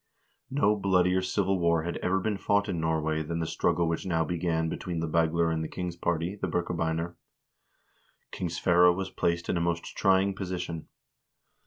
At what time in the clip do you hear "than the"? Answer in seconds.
3.21-3.45